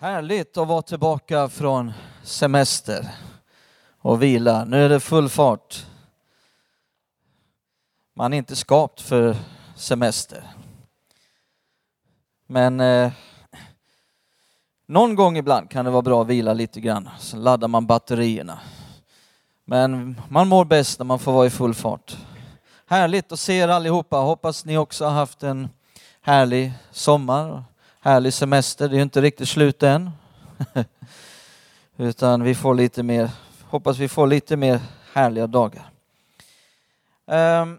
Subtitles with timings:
[0.00, 1.92] Härligt att vara tillbaka från
[2.22, 3.08] semester
[3.98, 4.64] och vila.
[4.64, 5.86] Nu är det full fart.
[8.14, 9.36] Man är inte skapt för
[9.76, 10.44] semester.
[12.46, 13.12] Men eh,
[14.86, 18.58] någon gång ibland kan det vara bra att vila lite grann, så laddar man batterierna.
[19.64, 22.16] Men man mår bäst när man får vara i full fart.
[22.86, 24.16] Härligt att se er allihopa.
[24.16, 25.68] Hoppas ni också har haft en
[26.20, 27.64] härlig sommar
[28.00, 28.88] härlig semester.
[28.88, 30.10] Det är ju inte riktigt slut än.
[31.96, 33.30] Utan vi får lite mer,
[33.64, 34.80] hoppas vi får lite mer
[35.12, 35.90] härliga dagar.
[37.26, 37.78] Um,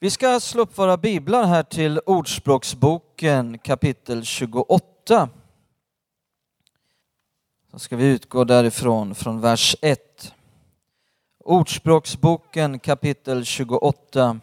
[0.00, 5.28] vi ska slå upp våra biblar här till Ordspråksboken kapitel 28.
[7.70, 10.34] Så ska vi utgå därifrån, från vers 1.
[11.38, 14.40] Ordspråksboken kapitel 28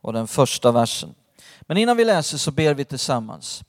[0.00, 1.14] och den första versen.
[1.72, 3.64] Men innan vi läser så ber vi tillsammans.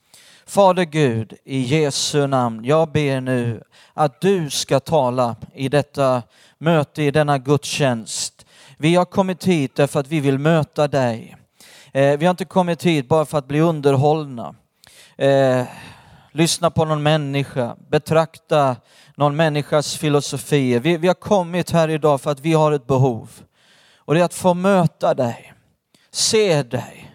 [0.45, 3.63] Fader Gud, i Jesu namn, jag ber nu
[3.93, 6.23] att du ska tala i detta
[6.57, 8.45] möte, i denna gudstjänst.
[8.77, 11.35] Vi har kommit hit därför att vi vill möta dig.
[11.91, 14.55] Eh, vi har inte kommit hit bara för att bli underhållna.
[15.17, 15.65] Eh,
[16.31, 18.75] lyssna på någon människa, betrakta
[19.15, 20.79] någon människas filosofier.
[20.79, 23.29] Vi, vi har kommit här idag för att vi har ett behov.
[23.97, 25.53] Och det är att få möta dig,
[26.11, 27.12] se dig,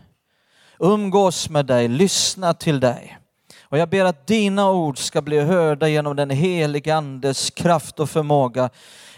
[0.80, 3.18] umgås med dig, lyssna till dig.
[3.62, 8.10] Och jag ber att dina ord ska bli hörda genom den helige Andes kraft och
[8.10, 8.70] förmåga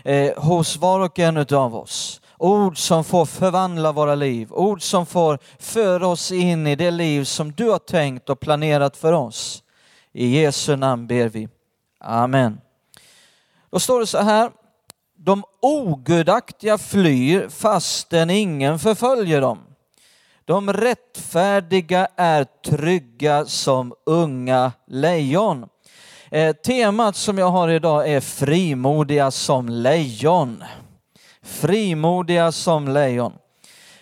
[0.05, 2.21] eh, hos var och en av oss.
[2.39, 7.25] Ord som får förvandla våra liv, ord som får föra oss in i det liv
[7.25, 9.63] som du har tänkt och planerat för oss.
[10.13, 11.49] I Jesu namn ber vi.
[12.01, 12.61] Amen.
[13.71, 14.51] Då står det så här,
[15.17, 19.59] de ogudaktiga flyr fastän ingen förföljer dem.
[20.51, 25.69] De rättfärdiga är trygga som unga lejon.
[26.31, 30.65] Eh, temat som jag har idag är frimodiga som lejon.
[31.43, 33.33] Frimodiga som lejon.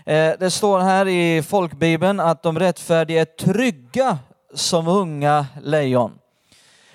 [0.07, 4.19] Eh, det står här i folkbibeln att de rättfärdiga är trygga
[4.55, 6.19] som unga lejon.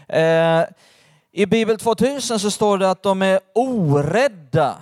[0.08, 0.63] Eh,
[1.31, 4.78] I Bibel 2000 så står det att de är orädda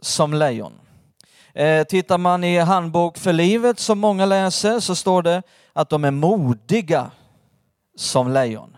[0.00, 0.81] som lejon.
[1.54, 5.42] Eh, tittar man i Handbok för livet som många läser så står det
[5.72, 7.10] att de är modiga
[7.96, 8.76] som lejon.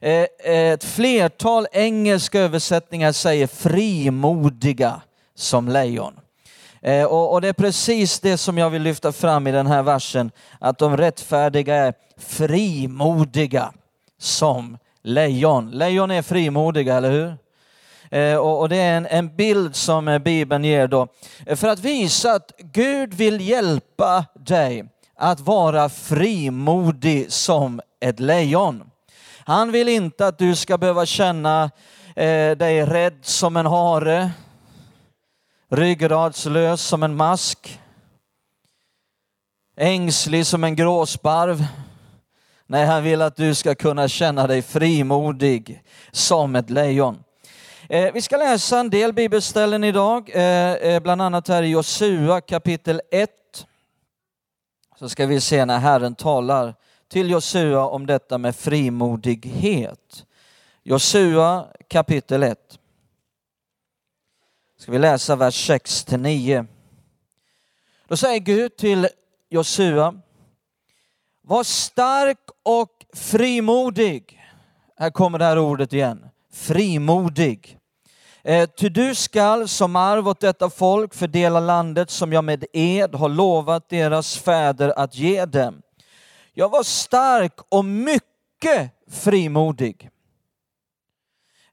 [0.00, 5.00] Eh, eh ett flertal engelska översättningar säger frimodiga
[5.34, 6.20] som lejon.
[6.82, 10.30] Eh, och det är precis det som jag vill lyfta fram i den här versen,
[10.58, 13.72] att de rättfärdiga är frimodiga
[14.18, 15.70] som lejon.
[15.70, 17.36] Lejon är frimodiga, eller hur?
[18.10, 21.08] Eh, och det är en, bild som eh, Bibeln ger då.
[21.56, 24.84] För att visa att Gud vill hjälpa dig
[25.16, 28.90] att vara frimodig som ett lejon.
[29.44, 31.70] Han vill inte att du ska behöva känna
[32.16, 34.30] eh, dig rädd som en hare,
[35.70, 37.80] ryggradslös som en mask,
[39.76, 41.66] ängslig som en gråsparv.
[42.66, 47.18] Nej, han vill att du ska kunna känna dig frimodig som ett lejon.
[47.88, 52.40] Eh, vi ska läsa en del bibelställen idag, eh, eh bland annat här i Josua
[52.40, 53.30] kapitel 1.
[54.98, 56.74] Så ska vi se när Herren talar
[57.08, 60.26] till Josua om detta med frimodighet.
[60.82, 62.78] Josua kapitel 1.
[64.78, 66.66] Ska vi läsa vers 6 till 9.
[68.08, 69.08] Då säger Gud till
[69.48, 70.20] Josua,
[71.42, 74.42] var stark och frimodig.
[74.96, 77.78] Här kommer det här ordet igen frimodig.
[78.44, 83.14] Eh, ty du skall som arv åt detta folk fördela landet som jag med ed
[83.14, 85.82] har lovat deras fäder att ge dem.
[86.54, 90.10] Jag var stark och mycket frimodig.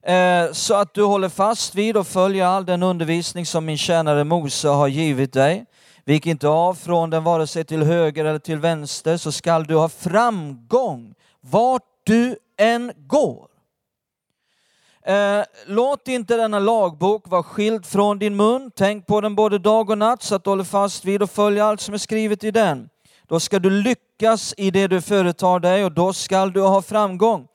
[0.02, 4.24] Eh, så att du håller fast vid och följer all den undervisning som min tjänare
[4.24, 5.66] Mose har givit dig.
[6.04, 9.74] Vik inte av från den vare sig till höger eller till vänster så skall du
[9.74, 13.53] ha framgång vart du än går.
[15.06, 18.70] Eh, låt inte denna lagbok vara skild från din mun.
[18.76, 21.64] Tänk på den både dag och natt så att du håller fast vid och följer
[21.64, 22.88] allt som är skrivet i den.
[23.28, 27.46] Då ska du lyckas i det du företar dig och då skall du ha framgång.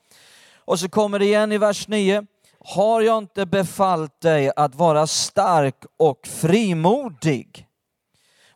[0.64, 2.26] Och så kommer det igen i vers 9.
[2.64, 7.66] Har jag inte befallt dig att vara stark och frimodig?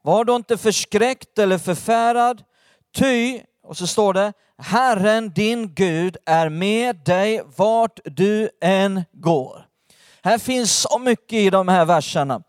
[0.02, 2.42] Var då inte förskräckt eller förfärad,
[2.96, 9.66] ty, och så står det, Herren din Gud är med dig vart du än går.
[10.22, 12.42] Här finns så mycket i de här verserna.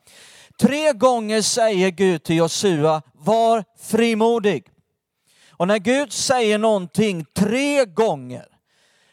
[0.60, 4.68] Tre gånger säger Gud till Josua, var frimodig.
[5.50, 8.46] Och när Gud säger någonting tre gånger,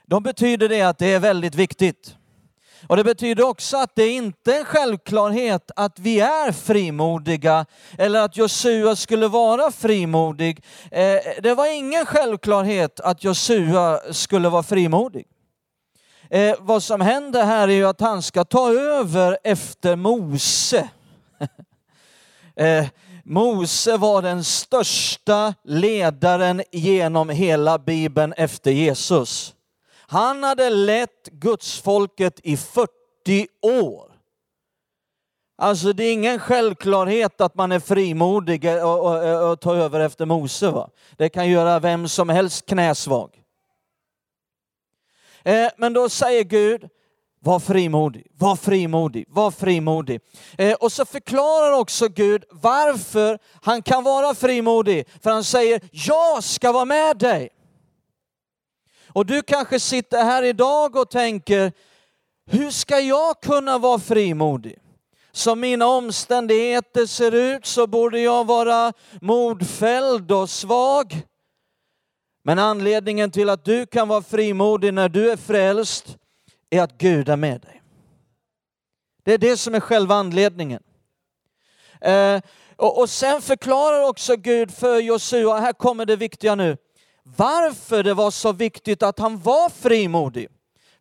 [0.06, 2.16] då betyder det att det är väldigt viktigt.
[2.86, 7.66] Och det betyder också att det inte är en självklarhet att vi är frimodiga
[7.98, 10.64] eller att Josua skulle vara frimodig.
[10.90, 15.26] Eh, det var ingen självklarhet att Josua skulle vara frimodig.
[16.30, 20.88] Eh, vad som händer här är ju att han ska ta över efter Mose.
[22.56, 22.86] Eh,
[23.24, 29.54] Mose var den största ledaren genom hela Bibeln efter Jesus.
[30.12, 32.90] Han hade lett gudsfolket i 40
[33.62, 34.12] år.
[35.58, 40.26] Alltså det är ingen självklarhet att man är frimodig och, och, och tar över efter
[40.26, 40.70] Mose.
[40.70, 40.90] Va?
[41.16, 43.42] Det kan göra vem som helst knäsvag.
[45.42, 46.88] Eh, men då säger Gud,
[47.40, 50.20] var frimodig, var frimodig, var frimodig.
[50.58, 55.08] Eh, och så förklarar också Gud varför han kan vara frimodig.
[55.22, 57.50] För han säger, jag ska vara med dig.
[59.14, 61.72] Och du kanske sitter här idag och tänker,
[62.46, 64.78] hur ska jag kunna vara frimodig?
[65.32, 71.26] Som mina omständigheter ser ut så borde jag vara modfälld och svag.
[72.44, 76.18] Men anledningen till att du kan vara frimodig när du är frälst
[76.70, 77.82] är att Gud är med dig.
[79.24, 80.82] Det är det som är själva anledningen.
[82.00, 82.40] Eh,
[82.76, 86.76] och, och sen förklarar också Gud för Josua, här kommer det viktiga nu,
[87.22, 90.48] varför det var så viktigt att han var frimodig.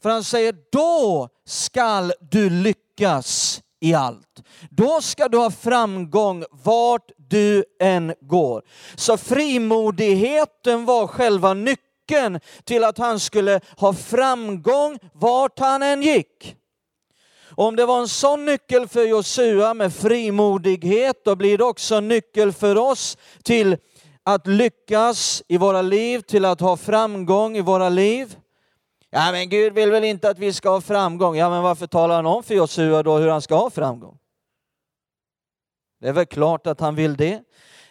[0.01, 4.43] För han säger, då skall du lyckas i allt.
[4.69, 8.63] Då ska du ha framgång vart du än går.
[8.95, 16.55] Så frimodigheten var själva nyckeln till att han skulle ha framgång vart han än gick.
[17.55, 21.95] Och om det var en sån nyckel för Josua med frimodighet, då blir det också
[21.95, 23.77] en nyckel för oss till
[24.23, 28.35] att lyckas i våra liv, till att ha framgång i våra liv.
[29.09, 31.35] Ja, men Gud vill väl inte att vi ska ha framgång?
[31.35, 34.17] Ja, men varför talar han om för Josua då hur han ska ha framgång?
[36.01, 37.41] Det är väl klart att han vill det.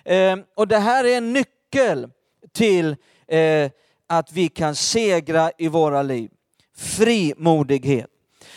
[0.05, 2.09] Eh, och det här är en nyckel
[2.53, 3.71] till eh,
[4.06, 6.31] att vi kan segra i våra liv.
[6.76, 8.11] Frimodighet.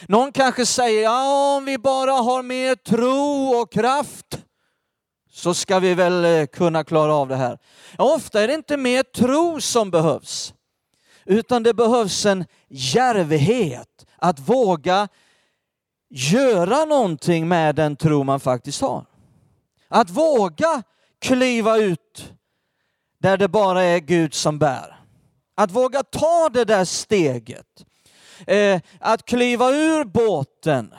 [0.07, 4.43] Någon kanske säger, ja om vi bara har mer tro och kraft
[5.33, 7.57] så ska vi väl eh, kunna klara av det här.
[7.97, 10.53] Ja, ofta är det inte mer tro som behövs,
[11.25, 15.07] utan det behövs en järvhet att våga
[16.09, 19.05] göra någonting med den tro man faktiskt har.
[19.87, 20.83] Att våga
[21.21, 22.33] kliva ut
[23.19, 24.99] där det bara är Gud som bär.
[25.55, 27.85] Att våga ta det där steget.
[28.47, 30.93] Eh, att kliva ur båten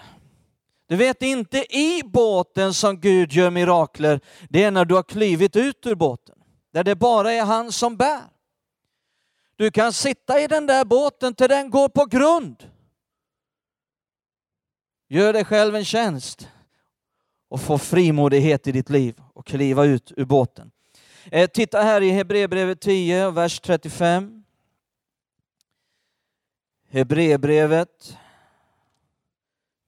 [0.95, 5.57] du vet, inte i båten som Gud gör mirakler, det är när du har klivit
[5.57, 6.39] ut ur båten,
[6.73, 8.23] där det bara är han som bär.
[9.57, 12.71] Du kan sitta i den där båten till den går på grund.
[15.09, 16.49] Gör dig själv en tjänst
[17.49, 20.71] och få frimodighet i ditt liv och kliva ut ur båten.
[21.25, 24.45] Eh, titta här i Hebreerbrevet 10, vers 35.
[26.89, 28.19] Hebreerbrevet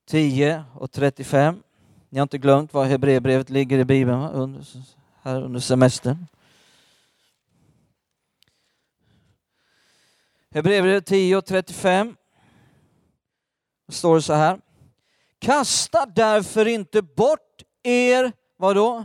[0.06, 1.62] 10 och 35.
[2.08, 4.31] Ni har inte glömt var Hebreerbrevet ligger i Bibeln va?
[4.31, 4.64] Under,
[5.23, 6.26] här under semestern.
[10.50, 12.17] Hebreerbrevet 10 och 35.
[13.86, 14.60] Då står det så här.
[15.39, 19.05] Kasta därför inte bort er, vadå?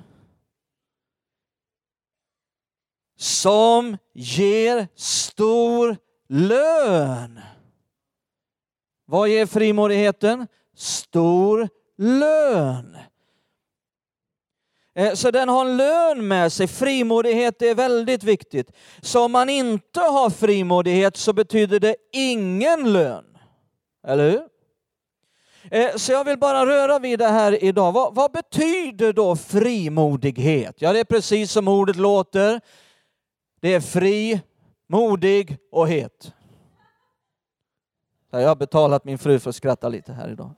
[3.17, 7.39] Som ger stor lön.
[9.05, 10.47] Vad ger frimodigheten?
[10.75, 12.97] Stor lön.
[14.95, 16.67] Eh, så den har en lön med sig.
[16.67, 18.71] Frimodighet är väldigt viktigt.
[19.01, 23.25] Så om man inte har frimodighet så betyder det ingen lön.
[24.07, 24.41] Eller hur?
[25.71, 27.91] Eh, så jag vill bara röra vid det här idag.
[27.91, 30.75] Vad, vad, betyder då frimodighet?
[30.79, 32.61] Ja, det är precis som ordet låter.
[33.61, 34.41] Det är fri,
[34.87, 36.33] modig och het.
[38.31, 40.51] Jag har betalat min fru för att skratta lite här idag.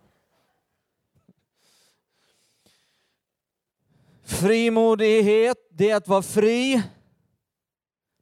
[4.40, 6.84] Frimodighet, det är att vara fri,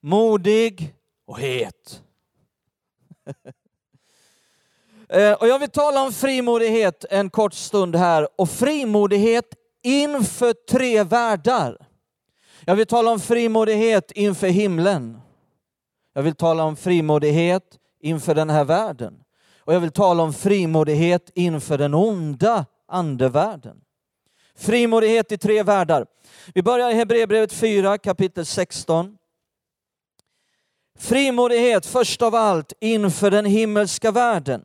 [0.02, 0.96] modig
[1.28, 2.02] och het.
[5.14, 9.46] Eh, och jag vill tala om frimodighet en kort stund här och frimodighet
[9.84, 11.78] inför tre världar.
[12.66, 15.22] Jag vill tala om frimodighet inför himlen.
[16.14, 19.24] Jag vill tala om frimodighet inför den här världen.
[19.60, 23.82] Och jag vill tala om frimodighet inför den onda andevärlden.
[24.62, 26.06] Frimodighet i tre världar.
[26.54, 29.18] Vi börjar i Hebreerbrevet 4 kapitel 16.
[31.00, 34.64] Frimodighet först av allt inför den himmelska världen.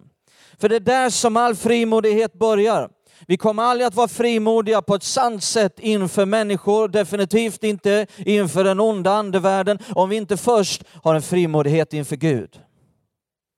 [0.59, 2.91] För det är där som all frimodighet börjar.
[3.27, 8.65] Vi kommer aldrig att vara frimodiga på ett sant sätt inför människor, definitivt inte inför
[8.65, 12.61] den onda andevärlden, om vi inte först har en frimodighet inför Gud.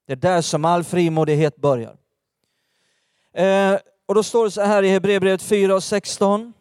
[0.07, 1.97] Det är där som all frimodighet börjar.
[3.35, 3.79] Eh,
[4.09, 6.53] och då står det så här i Hebreerbrevet 4 och 16.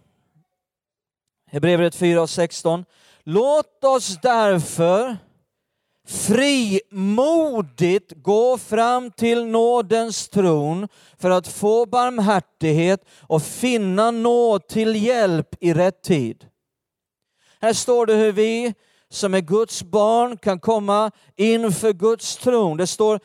[1.51, 2.85] Hebreerbrevet 4 och 16.
[3.23, 5.17] Låt oss därför
[6.07, 10.87] frimodigt gå fram till nådens tron
[11.17, 16.45] för att få barmhärtighet och finna nåd till hjälp i rätt tid.
[17.61, 18.73] Här står det hur vi
[19.09, 22.77] som är Guds barn kan komma inför Guds tron.
[22.77, 23.19] Det står,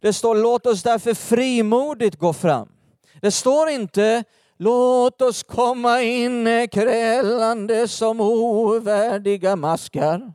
[0.00, 2.73] det står låt oss därför frimodigt gå fram.
[3.24, 4.24] Det står inte
[4.56, 10.32] låt oss komma in krälande som ovärdiga maskar.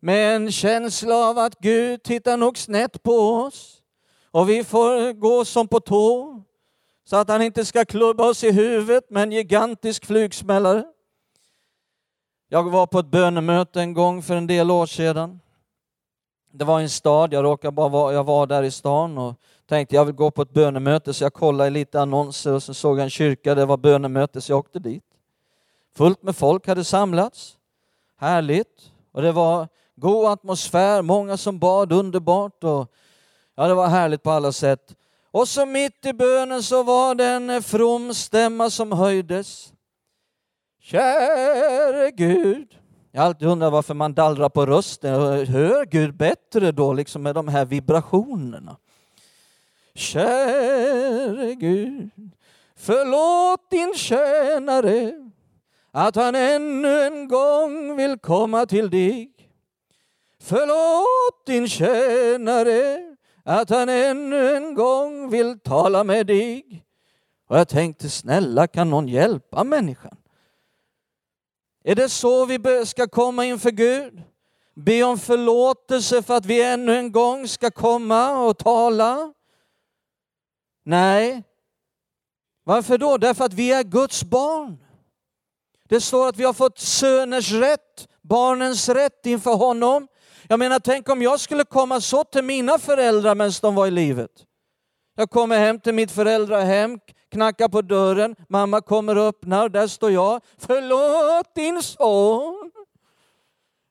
[0.00, 3.82] Med en känsla av att Gud tittar nog snett på oss
[4.30, 6.42] och vi får gå som på tå
[7.04, 10.84] så att han inte ska klubba oss i huvudet med en gigantisk flugsmällare.
[12.48, 15.40] Jag var på ett bönemöte en gång för en del år sedan.
[16.52, 19.34] Det var i en stad, jag råkade bara vara, jag var där i stan och
[19.68, 22.98] tänkte jag vill gå på ett bönemöte så jag kollade lite annonser och så såg
[22.98, 25.04] jag en kyrka, det var bönemöte så jag åkte dit.
[25.96, 27.56] Fullt med folk hade samlats.
[28.16, 28.92] Härligt.
[29.12, 32.64] Och det var god atmosfär, många som bad, underbart.
[32.64, 32.92] Och,
[33.54, 34.94] ja, det var härligt på alla sätt.
[35.30, 39.72] Och så mitt i bönen så var det en from stämma som höjdes.
[40.80, 42.78] Käre Gud.
[43.12, 45.14] Jag har alltid undrat varför man dallrar på rösten.
[45.46, 48.76] Hör Gud bättre då, liksom med de här vibrationerna?
[49.96, 52.10] Käre Gud,
[52.76, 55.30] förlåt din tjänare
[55.90, 59.30] att han ännu en gång vill komma till dig.
[60.40, 66.84] Förlåt din tjänare att han ännu en gång vill tala med dig.
[67.48, 70.16] Och jag tänkte, snälla kan någon hjälpa människan?
[71.84, 74.22] Är det så vi ska komma inför Gud?
[74.74, 79.32] Be om förlåtelse för att vi ännu en gång ska komma och tala?
[80.84, 81.42] Nej.
[82.64, 83.18] Varför då?
[83.18, 84.78] Därför att vi är Guds barn.
[85.88, 90.08] Det står att vi har fått söners rätt, barnens rätt inför honom.
[90.48, 93.90] Jag menar, tänk om jag skulle komma så till mina föräldrar medan de var i
[93.90, 94.30] livet.
[95.16, 97.00] Jag kommer hem till mitt föräldrahem,
[97.30, 100.40] knackar på dörren, mamma kommer och öppnar, där står jag.
[100.58, 102.72] Förlåt din son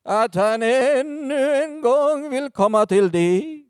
[0.03, 3.65] att han ännu en gång vill komma till dig.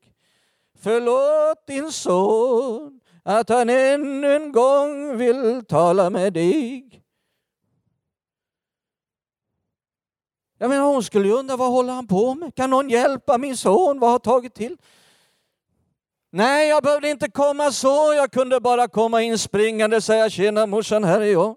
[0.79, 6.89] Förlåt din son att han ännu en gång vill tala med dig.
[10.57, 12.55] Jag menar hon skulle ju undra vad håller han på med?
[12.55, 13.99] Kan någon hjälpa min son?
[13.99, 14.77] Vad har tagit till?
[16.29, 18.13] Nej, jag behövde inte komma så.
[18.13, 21.55] Jag kunde bara komma in springande och säga tjena morsan, här är jag.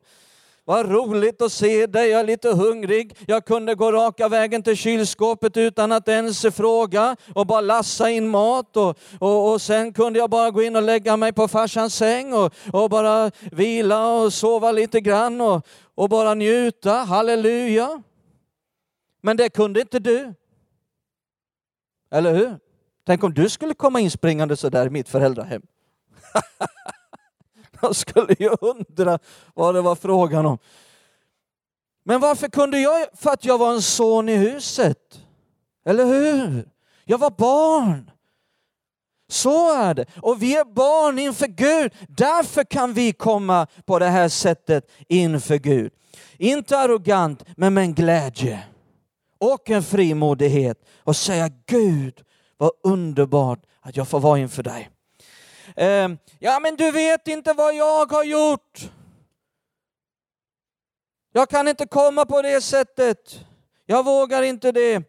[0.68, 3.16] Vad roligt att se dig, jag är lite hungrig.
[3.26, 8.28] Jag kunde gå raka vägen till kylskåpet utan att ens fråga och bara lassa in
[8.28, 8.76] mat.
[8.76, 12.34] Och, och, och sen kunde jag bara gå in och lägga mig på farsans säng
[12.34, 16.92] och, och bara vila och sova lite grann och, och bara njuta.
[16.92, 18.02] Halleluja!
[19.22, 20.34] Men det kunde inte du.
[22.10, 22.58] Eller hur?
[23.06, 25.62] Tänk om du skulle komma inspringande så där i mitt föräldrahem.
[27.80, 29.18] De skulle ju undra
[29.54, 30.58] vad det var frågan om.
[32.04, 33.06] Men varför kunde jag?
[33.14, 35.20] För att jag var en son i huset.
[35.84, 36.68] Eller hur?
[37.04, 38.10] Jag var barn.
[39.28, 40.06] Så är det.
[40.22, 41.92] Och vi är barn inför Gud.
[42.08, 45.92] Därför kan vi komma på det här sättet inför Gud.
[46.38, 48.62] Inte arrogant, men med en glädje
[49.38, 52.22] och en frimodighet och säga Gud,
[52.56, 54.90] vad underbart att jag får vara inför dig.
[55.76, 58.90] Eh, ja, men du vet inte vad jag har gjort.
[61.32, 63.40] Jag kan inte komma på det sättet.
[63.86, 65.02] Jag vågar inte det.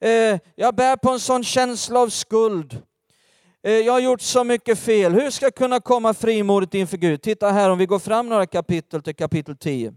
[0.00, 2.82] Eh, jag bär på en sån känsla av skuld.
[3.62, 5.12] Eh, jag har gjort så mycket fel.
[5.12, 7.22] Hur ska jag kunna komma frimodigt inför Gud?
[7.22, 9.94] Titta här, om vi går fram några kapitel till kapitel 10.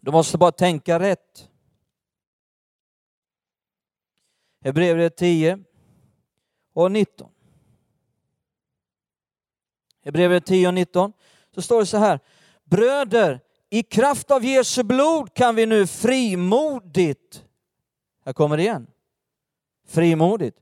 [0.00, 1.48] Du måste bara tänka rätt.
[4.64, 5.58] Hebreerbrevet 10
[6.74, 7.30] och 19.
[10.04, 11.12] Hebreerbrevet 10 och 19
[11.54, 12.20] så står det så här.
[12.64, 13.40] Bröder,
[13.70, 17.44] i kraft av Jesu blod kan vi nu frimodigt,
[18.24, 18.86] här kommer det igen,
[19.88, 20.58] frimodigt.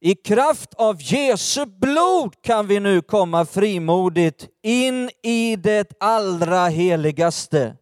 [0.00, 7.76] I kraft av Jesu blod kan vi nu komma frimodigt in i det allra heligaste.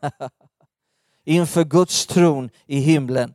[1.26, 3.34] inför Guds tron i himlen.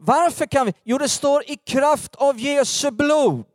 [0.00, 0.74] Varför kan vi?
[0.84, 3.46] Jo, det står i kraft av Jesu blod.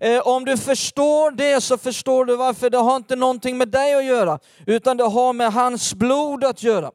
[0.00, 3.94] Eh, om du förstår det så förstår du varför det har inte någonting med dig
[3.94, 6.90] att göra, utan det har med hans blod att göra.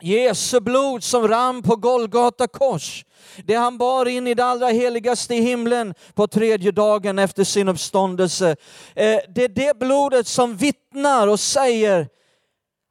[0.00, 3.04] Jesu blod som rann på Golgata kors.
[3.44, 7.68] Det han bar in i det allra heligaste i himlen på tredje dagen efter sin
[7.68, 8.56] uppståndelse.
[8.94, 12.08] Eh, det är det blodet som vittnar och säger,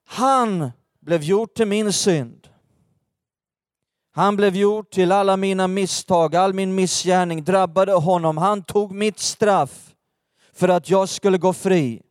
[0.08, 2.48] han blev gjord till min synd.
[4.16, 8.38] Han blev gjord till alla mina misstag, all min missgärning drabbade honom.
[8.38, 9.94] Han tog mitt straff
[10.54, 12.02] för att jag skulle gå fri.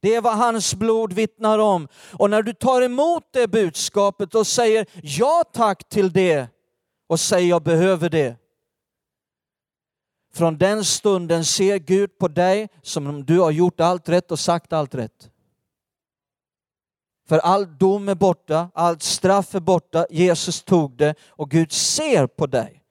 [0.00, 1.88] Det är vad hans blod vittnar om.
[2.12, 6.48] Och när du tar emot det budskapet och säger ja tack till det
[7.06, 8.36] och säger jag behöver det.
[10.34, 14.38] Från den stunden ser Gud på dig som om du har gjort allt rätt och
[14.38, 15.30] sagt allt rätt.
[17.28, 22.26] För all dom är borta, allt straff är borta, Jesus tog det och Gud ser
[22.26, 22.82] på dig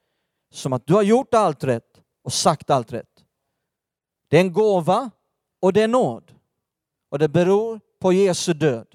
[0.52, 3.10] som att du har gjort allt rätt och sagt allt rätt.
[4.28, 5.12] Det är en gåva
[5.62, 6.32] och det är nåd
[7.10, 8.88] och det beror på Jesu död.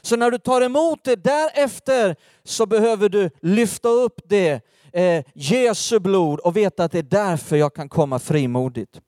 [0.00, 5.98] Så när du tar emot det därefter så behöver du lyfta upp det, eh, Jesu
[5.98, 9.00] blod och veta att det är därför jag kan komma frimodigt.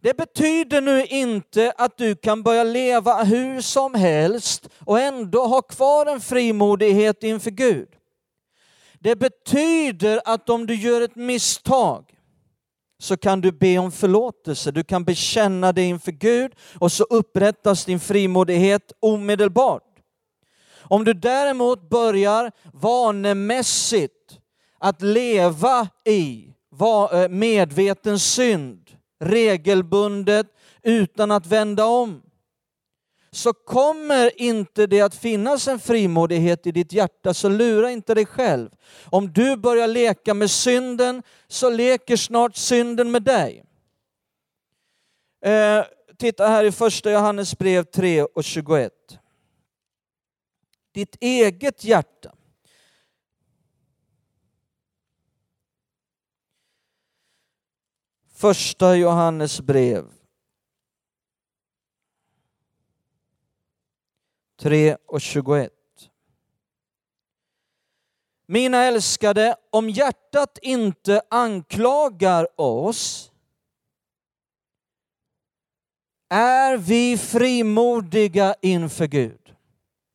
[0.00, 5.62] Det betyder nu inte att du kan börja leva hur som helst och ändå ha
[5.62, 7.88] kvar en frimodighet inför Gud.
[8.98, 12.04] Det betyder att om du gör ett misstag
[12.98, 14.70] så kan du be om förlåtelse.
[14.70, 19.82] Du kan bekänna det inför Gud och så upprättas din frimodighet omedelbart.
[20.78, 24.38] Om du däremot börjar vanemässigt
[24.78, 26.54] att leva i
[27.12, 28.79] eh, medveten synd
[29.20, 30.46] regelbundet
[30.82, 32.22] utan att vända om
[33.30, 38.26] så kommer inte det att finnas en frimodighet i ditt hjärta, så lura inte dig
[38.26, 38.70] själv.
[39.04, 43.64] Om du börjar leka med synden så leker snart synden med dig.
[45.44, 45.84] Eh,
[46.16, 48.92] titta här i första Johannes brev 3 och 21.
[50.94, 52.32] Ditt eget hjärta
[58.40, 60.04] Första Johannes brev
[64.60, 65.72] 3 och 21.
[68.46, 73.32] Mina älskade, om hjärtat inte anklagar oss
[76.28, 79.54] är vi frimodiga inför Gud.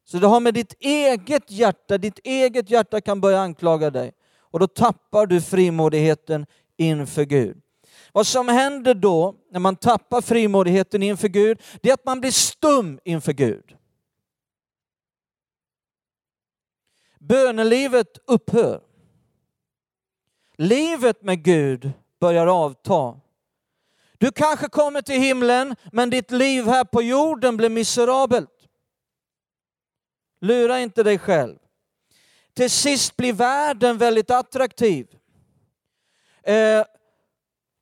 [0.04, 4.60] Så det har med ditt eget hjärta, ditt eget hjärta kan börja anklaga dig och
[4.60, 6.46] då tappar du frimodigheten
[6.78, 7.65] inför Gud.
[8.16, 12.32] Vad som händer då när man tappar frimodigheten inför Gud, det är att man blir
[12.32, 13.78] stum inför Gud.
[17.20, 18.82] Bönelivet upphör.
[20.58, 23.20] Livet med Gud börjar avta.
[24.18, 28.68] Du kanske kommer till himlen, men ditt liv här på jorden blir miserabelt.
[30.42, 31.58] Lura inte dig själv.
[32.54, 35.08] Till sist blir världen väldigt attraktiv.
[36.44, 36.84] Eh,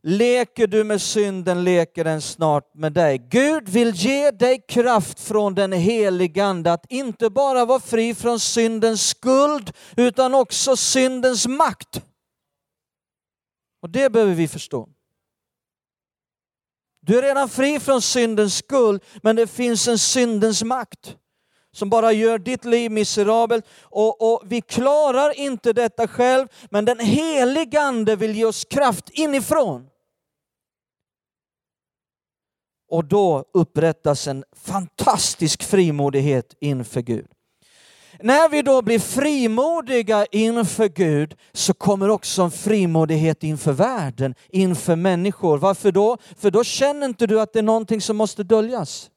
[0.05, 3.17] Leker du med synden leker den snart med dig.
[3.17, 8.39] Gud vill ge dig kraft från den helige Ande att inte bara vara fri från
[8.39, 12.01] syndens skuld utan också syndens makt.
[13.81, 14.89] Och det behöver vi förstå.
[17.01, 21.15] Du är redan fri från syndens skuld men det finns en syndens makt
[21.73, 23.65] som bara gör ditt liv miserabelt.
[23.81, 29.09] Och, och, vi klarar inte detta själv, men den helige Ande vill ge oss kraft
[29.09, 29.89] inifrån
[32.93, 37.27] och då upprättas en fantastisk frimodighet inför Gud.
[38.19, 44.95] När vi då blir frimodiga inför Gud så kommer också en frimodighet inför världen, inför
[44.95, 45.57] människor.
[45.57, 46.17] Varför då?
[46.37, 49.09] För då känner inte du att det är någonting som måste döljas.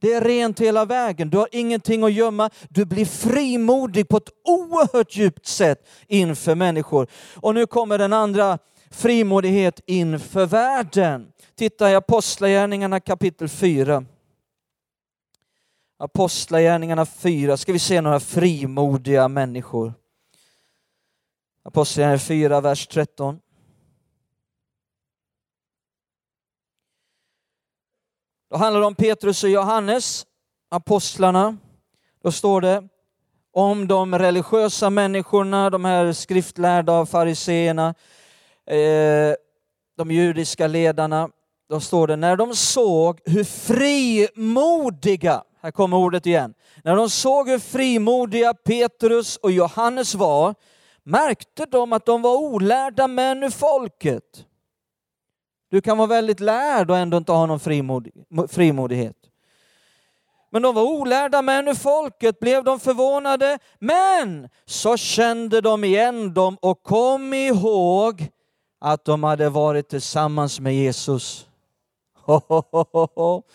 [0.00, 2.50] Det är rent hela vägen, du har ingenting att gömma.
[2.68, 7.06] Du blir frimodig på ett oerhört djupt sätt inför människor.
[7.34, 8.58] Och nu kommer den andra
[8.90, 11.32] frimodighet inför världen.
[11.54, 14.04] Titta i Apostlagärningarna kapitel 4.
[15.98, 19.94] Apostlagärningarna 4 ska vi se några frimodiga människor.
[21.62, 23.40] Apostlagärningarna 4, vers 13.
[28.50, 30.26] Då handlar det om Petrus och Johannes,
[30.68, 31.56] apostlarna.
[32.22, 32.88] Då står det
[33.52, 37.94] om de religiösa människorna, de här skriftlärda fariseerna,
[38.66, 39.34] eh,
[39.96, 41.28] de judiska ledarna
[41.68, 46.54] då står det, när de såg hur frimodiga, här kommer ordet igen.
[46.84, 50.54] När de såg hur frimodiga Petrus och Johannes var
[51.02, 54.46] märkte de att de var olärda män ur folket.
[55.70, 57.60] Du kan vara väldigt lärd och ändå inte ha någon
[58.48, 59.16] frimodighet.
[60.50, 66.34] Men de var olärda män ur folket, blev de förvånade, men så kände de igen
[66.34, 68.28] dem och kom ihåg
[68.86, 71.46] att de hade varit tillsammans med Jesus.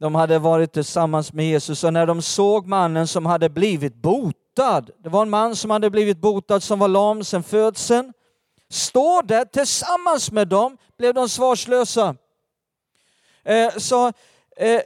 [0.00, 4.90] De hade varit tillsammans med Jesus och när de såg mannen som hade blivit botad,
[4.98, 8.12] det var en man som hade blivit botad som var lam sedan födseln,
[8.70, 12.16] stå där tillsammans med dem blev de svarslösa.
[13.44, 14.12] Eh, så
[14.56, 14.82] eh,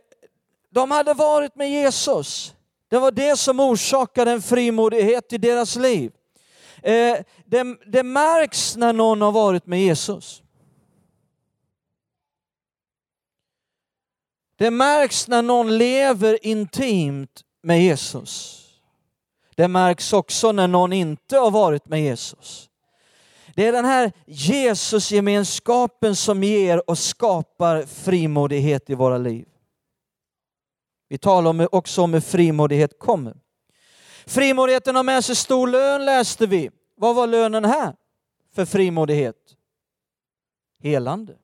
[0.70, 2.54] de hade varit med Jesus.
[2.88, 6.12] Det var det som orsakade en frimodighet i deras liv.
[6.82, 10.42] Eh, det, det märks när någon har varit med Jesus.
[14.56, 18.58] Det märks när någon lever intimt med Jesus.
[19.54, 22.70] Det märks också när någon inte har varit med Jesus.
[23.54, 29.48] Det är den här Jesusgemenskapen som ger och skapar frimodighet i våra liv.
[31.08, 33.36] Vi talar också om hur frimodighet kommer.
[34.26, 36.70] Frimodigheten har med sig stor lön läste vi.
[36.94, 37.96] Vad var lönen här
[38.54, 39.56] för frimodighet?
[40.82, 41.36] Helande.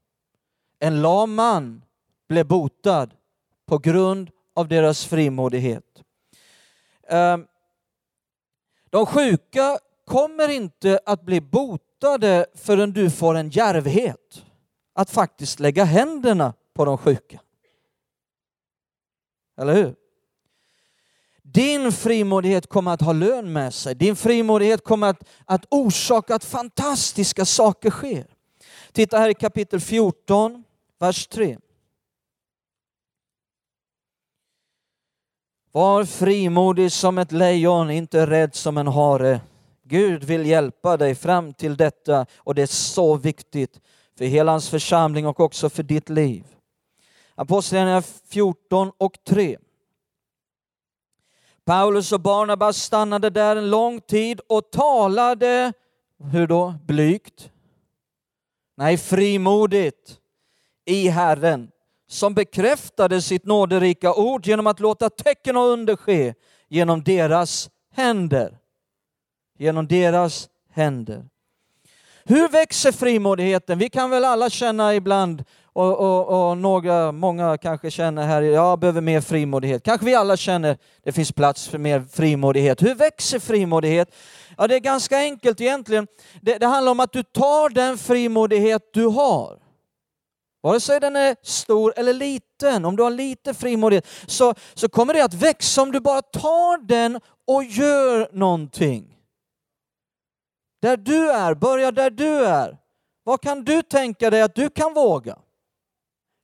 [0.79, 1.85] En lam man
[2.29, 3.14] blev botad
[3.67, 6.03] på grund av deras frimodighet.
[7.09, 7.47] Ehm,
[8.91, 14.45] de sjuka kommer inte att bli botade förrän du får en järvhet
[14.95, 17.41] att faktiskt lägga händerna på de sjuka.
[19.57, 19.95] Eller hur?
[21.53, 23.95] Din frimodighet kommer att ha lön med sig.
[23.95, 28.27] Din frimodighet kommer att, att orsaka att fantastiska saker sker.
[28.93, 30.65] Titta här i kapitel 14,
[30.99, 31.59] vers 3.
[35.73, 39.41] Var frimodig som ett lejon, inte rädd som en hare.
[39.85, 43.81] Gud vill hjälpa dig fram till detta och det är så viktigt
[44.19, 46.45] för hela hans församling och också för ditt liv.
[47.35, 49.59] Apostlagärningarna 14 och 3.
[51.68, 55.72] Paulus och Barnabas stannade där en lång tid och talade,
[56.33, 56.74] hur då?
[56.87, 57.50] Blygt?
[58.76, 60.18] Nej, frimodigt
[60.85, 61.70] i Herren
[62.09, 66.35] som bekräftade sitt nåderika ord genom att låta tecken och under ske
[66.68, 68.59] genom deras händer.
[69.59, 71.24] Genom deras händer.
[72.24, 73.78] Hur växer frimodigheten?
[73.78, 75.44] Vi kan väl alla känna ibland
[75.79, 79.83] och, och, och, några, många kanske känner här, jag behöver mer frimodighet.
[79.83, 82.83] Kanske vi alla känner, det finns plats för mer frimodighet.
[82.83, 84.14] Hur växer frimodighet?
[84.57, 86.07] Ja, det är ganska enkelt egentligen.
[86.43, 89.59] Det, det handlar om att du tar den frimodighet du har.
[90.62, 95.14] Vare sig den är stor eller liten, om du har lite frimodighet så, så kommer
[95.14, 99.17] det att växa om du bara tar den och gör någonting.
[100.83, 102.79] Där du är, börja där du är.
[103.25, 105.38] Vad kan du tänka dig att du kan våga?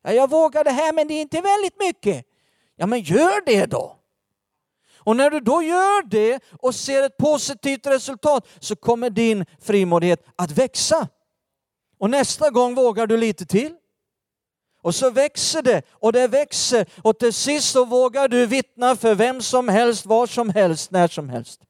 [0.04, 2.26] Ja, jag vågar det här men det är inte väldigt mycket.
[2.76, 3.96] Ja men gör det då.
[4.96, 10.24] Och när du då gör det och ser ett positivt resultat så kommer din frimodighet
[10.36, 11.08] att växa.
[11.98, 13.74] Och nästa gång vågar du lite till.
[14.82, 19.14] Och så växer det och det växer och till sist så vågar du vittna för
[19.14, 21.60] vem som helst, var som helst, när som helst.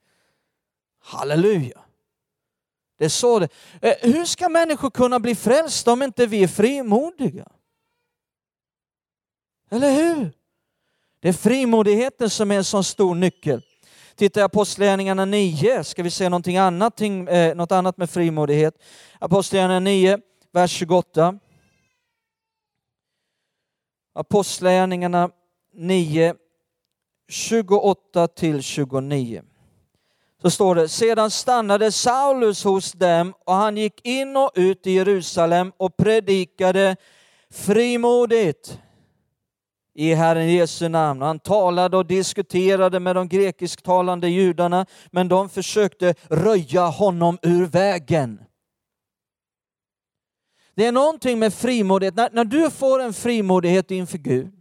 [1.03, 1.81] Halleluja.
[2.99, 3.49] Det är så det
[3.83, 7.49] eh, Hur ska människor kunna bli frälsta om inte vi är frimodiga?
[9.74, 10.32] Eller hur?
[11.20, 13.62] Det är frimodigheten som är en sån stor nyckel.
[14.14, 18.74] Titta i Apostlagärningarna 9, ska vi se någonting annat, eh, något annat med frimodighet.
[19.18, 20.18] Apostlagärningarna 9,
[20.52, 21.38] vers 28.
[24.14, 25.30] Apostlagärningarna
[25.72, 26.34] 9,
[27.28, 29.42] 28 till 29.
[30.42, 34.90] Så står det, sedan stannade Saulus hos dem och han gick in och ut i
[34.90, 36.96] Jerusalem och predikade
[37.50, 38.78] frimodigt
[39.94, 41.22] i Herren Jesu namn.
[41.22, 48.40] Han talade och diskuterade med de grekisktalande judarna, men de försökte röja honom ur vägen.
[50.74, 54.52] Det är någonting med frimodighet, när, när du får en frimodighet inför Gud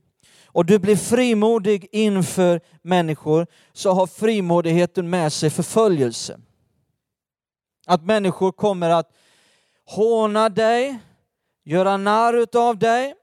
[0.53, 6.39] och du blir frimodig inför människor så har frimodigheten med sig förföljelse.
[7.85, 9.09] Att människor kommer att
[9.85, 10.99] håna dig,
[11.65, 13.15] göra narr av dig,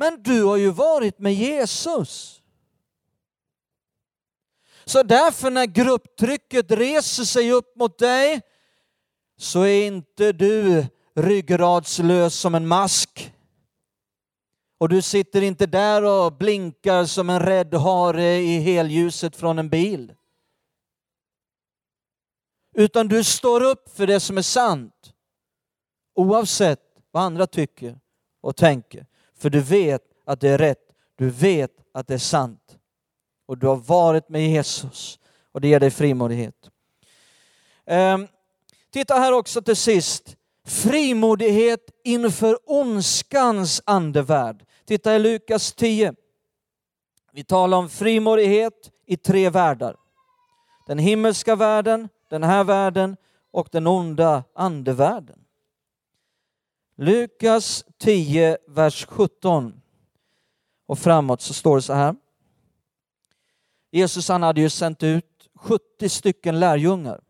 [0.00, 2.42] men du har ju varit med Jesus.
[4.84, 8.40] Så därför när grupptrycket reser sig upp mot dig
[9.36, 13.34] så är inte du ryggradslös som en mask
[14.78, 19.68] Och du sitter inte där och blinkar som en rädd hare i helljuset från en
[19.68, 20.14] bil.
[22.74, 25.12] Utan du står upp för det som är sant.
[26.14, 28.00] Oavsett vad andra tycker
[28.40, 29.09] och tänker.
[29.40, 30.92] För du vet att det är rätt.
[31.16, 32.78] Du vet att det är sant.
[33.46, 35.18] Och du har varit med Jesus
[35.52, 36.70] och det ger dig frimodighet.
[37.86, 38.28] Ehm,
[38.92, 40.36] titta här också till sist.
[40.66, 44.64] Frimodighet inför ondskans andevärld.
[44.84, 46.14] Titta i Lukas 10.
[47.32, 49.96] Vi talar om frimodighet i tre världar.
[50.86, 53.16] Den himmelska världen, den här världen
[53.50, 55.39] och den onda andevärlden.
[57.02, 59.80] Lukas 10, vers 17
[60.86, 62.16] och framåt så står det så här.
[63.90, 67.20] Jesus han hade ju sänt ut 70 stycken lärjungar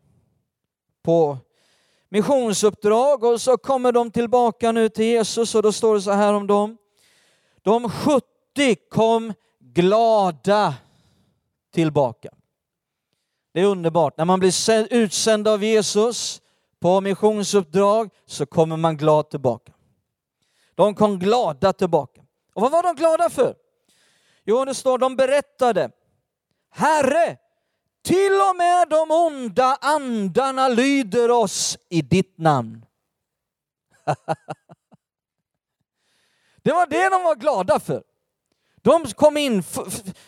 [1.03, 1.37] på
[2.09, 6.33] missionsuppdrag och så kommer de tillbaka nu till Jesus och då står det så här
[6.33, 6.77] om dem.
[7.61, 8.25] De 70
[8.89, 10.75] kom glada
[11.73, 12.29] tillbaka.
[13.53, 14.17] Det är underbart.
[14.17, 16.40] När man blir utsänd av Jesus
[16.81, 19.73] på missionsuppdrag så kommer man glad tillbaka.
[20.75, 22.21] De kom glada tillbaka.
[22.53, 23.55] Och vad var de glada för?
[24.43, 25.91] Jo, det står de berättade.
[26.69, 27.37] Herre,
[28.03, 32.85] till och med de onda andarna lyder oss i ditt namn.
[36.63, 38.03] det var det de var glada för.
[38.75, 39.63] De kom in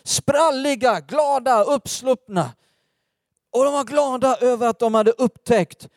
[0.04, 2.52] spralliga, glada, uppsluppna.
[3.52, 5.88] Och de var glada över att de hade upptäckt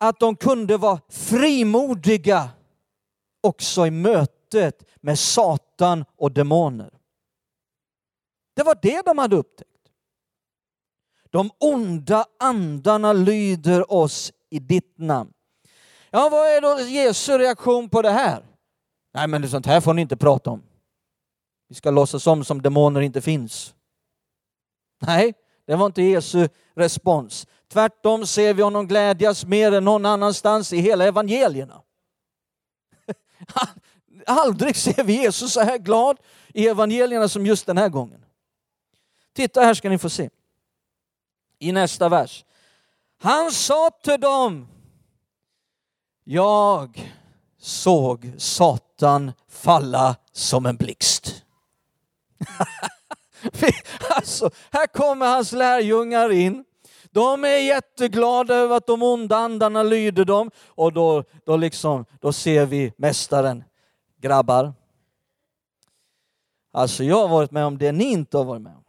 [0.00, 2.50] att de kunde vara frimodiga
[3.40, 6.90] också i mötet med Satan och demoner.
[8.54, 9.70] Det var det de hade upptäckt.
[11.30, 15.32] De onda andarna lyder oss i ditt namn.
[16.10, 18.44] Ja, vad är då Jesu reaktion på det här?
[19.14, 20.62] Nej, men sånt här får ni inte prata om.
[21.68, 23.74] Vi ska låtsas om som demoner inte finns.
[25.00, 25.34] Nej,
[25.66, 27.46] det var inte Jesu respons.
[27.72, 31.82] Tvärtom ser vi honom glädjas mer än någon annanstans i hela evangelierna.
[34.26, 36.18] Aldrig ser vi Jesus så här glad
[36.54, 38.24] i evangelierna som just den här gången.
[39.32, 40.30] Titta här ska ni få se.
[41.58, 42.44] I nästa vers.
[43.18, 44.68] Han sa till dem,
[46.24, 47.12] jag
[47.58, 51.44] såg Satan falla som en blixt.
[54.10, 56.64] alltså, här kommer hans lärjungar in.
[57.10, 62.32] De är jätteglada över att de onda andarna lyder dem och då, då, liksom, då
[62.32, 63.64] ser vi mästaren.
[64.16, 64.72] Grabbar,
[66.72, 68.84] alltså jag har varit med om det ni inte har varit med om.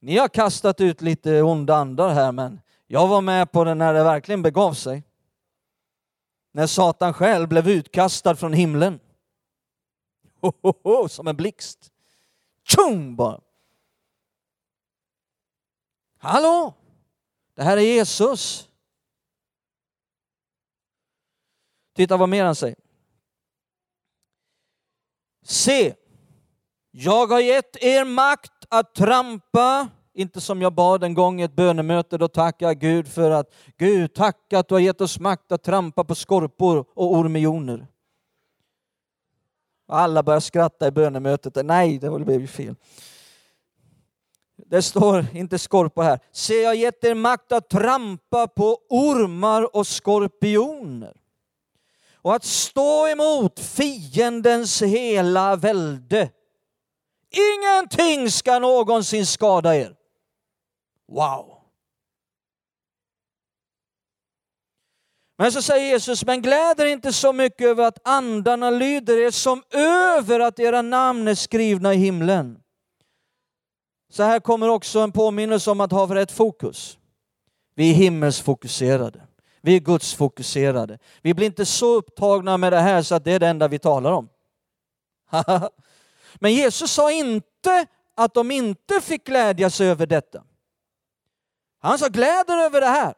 [0.00, 3.94] Ni har kastat ut lite onda andar här men jag var med på det när
[3.94, 5.02] det verkligen begav sig.
[6.52, 9.00] När Satan själv blev utkastad från himlen.
[10.40, 11.92] Ho, ho, ho, som en blixt.
[12.64, 13.40] Tjong bara.
[16.24, 16.74] Hallå!
[17.54, 18.68] Det här är Jesus.
[21.96, 22.76] Titta vad mer han säger.
[25.44, 25.94] Se,
[26.90, 31.56] jag har gett er makt att trampa, inte som jag bad en gång i ett
[31.56, 35.52] bönemöte, då tackar jag Gud för att Gud, tack att du har gett oss makt
[35.52, 37.86] att trampa på skorpor och ormioner.
[39.88, 41.66] Alla börjar skratta i bönemötet.
[41.66, 42.76] Nej, det blev ju fel.
[44.72, 46.20] Det står inte skorpa här.
[46.32, 51.16] Se, jag har gett er makt att trampa på ormar och skorpioner
[52.14, 56.30] och att stå emot fiendens hela välde.
[57.30, 59.96] Ingenting ska någonsin skada er.
[61.08, 61.58] Wow!
[65.38, 69.62] Men så säger Jesus, men gläder inte så mycket över att andarna lyder er som
[69.70, 72.61] över att era namn är skrivna i himlen.
[74.12, 76.98] Så här kommer också en påminnelse om att ha rätt fokus.
[77.74, 79.20] Vi är himmelsfokuserade.
[79.60, 80.98] Vi är gudsfokuserade.
[81.22, 83.78] Vi blir inte så upptagna med det här så att det är det enda vi
[83.78, 84.28] talar om.
[86.34, 90.44] Men Jesus sa inte att de inte fick glädja sig över detta.
[91.78, 93.14] Han sa gläder över det här.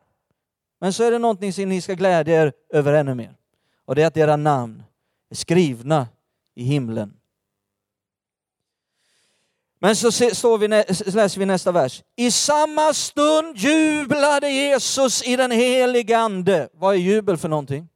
[0.80, 3.36] Men så är det någonting som ni ska glädja er över ännu mer.
[3.84, 4.82] Och det är att era namn
[5.30, 6.08] är skrivna
[6.54, 7.16] i himlen.
[9.80, 12.02] Men så står vi, läser vi nästa vers.
[12.16, 16.68] I samma stund jublade Jesus i den helige ande.
[16.72, 17.88] Vad är jubel för någonting?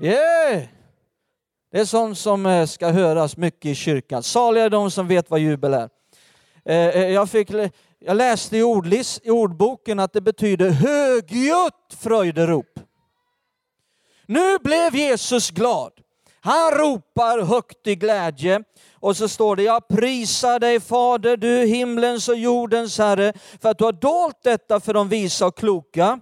[0.00, 0.62] Yeah.
[1.70, 4.22] Det är sånt som eh, ska höras mycket i kyrkan.
[4.22, 5.88] Saliga är de som vet vad jubel är.
[6.64, 7.50] Eh, eh, jag, fick,
[7.98, 12.80] jag läste i, ordlis, i ordboken att det betyder högljutt fröjderop.
[14.26, 15.92] Nu blev Jesus glad.
[16.40, 18.64] Han ropar högt i glädje
[19.00, 23.32] och så står det, jag prisar dig Fader, du himlens och jordens Herre,
[23.62, 26.20] för att du har dolt detta för de visa och kloka.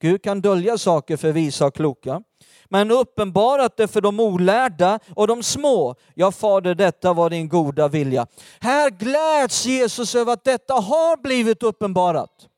[0.00, 2.22] Gud kan dölja saker för visa och kloka.
[2.68, 5.94] Men uppenbarat det för de olärda och de små.
[6.14, 8.26] Ja, Fader, detta var din goda vilja.
[8.60, 12.48] Här gläds Jesus över att detta har blivit uppenbarat.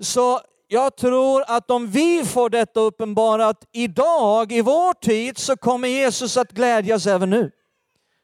[0.00, 5.88] Så jag tror att om vi får detta uppenbarat idag, i vår tid, så kommer
[5.88, 7.50] Jesus att glädjas även nu.